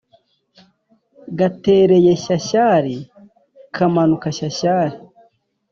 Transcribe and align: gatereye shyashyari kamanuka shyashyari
gatereye 1.37 2.11
shyashyari 2.23 2.95
kamanuka 3.75 4.27
shyashyari 4.37 4.95